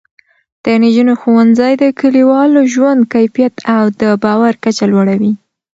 [0.63, 5.31] د نجونو ښوونځی د کلیوالو ژوند کیفیت او د باور کچه لوړوي.